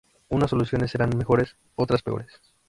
[0.29, 2.41] Unas soluciones serán mejores, otras peores.